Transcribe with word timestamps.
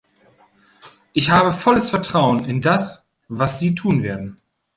Ich 1.13 1.29
habe 1.29 1.51
volles 1.51 1.91
Vertrauen 1.91 2.43
in 2.45 2.59
das, 2.63 3.07
was 3.27 3.59
Sie 3.59 3.75
tun 3.75 4.01
werden. 4.01 4.35